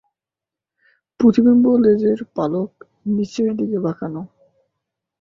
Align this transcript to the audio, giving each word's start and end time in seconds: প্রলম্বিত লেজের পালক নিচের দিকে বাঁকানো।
প্রলম্বিত 1.19 1.75
লেজের 1.83 2.19
পালক 2.35 2.69
নিচের 3.09 3.49
দিকে 3.59 3.77
বাঁকানো। 3.79 4.21